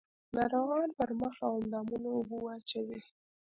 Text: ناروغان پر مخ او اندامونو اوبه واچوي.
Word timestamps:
ناروغان 0.35 0.89
پر 0.97 1.09
مخ 1.19 1.35
او 1.47 1.53
اندامونو 1.61 2.09
اوبه 2.15 2.37
واچوي. 2.41 2.99